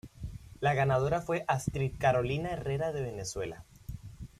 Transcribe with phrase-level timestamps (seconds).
[0.61, 3.65] La ganadora fue Astrid Carolina Herrera de Venezuela.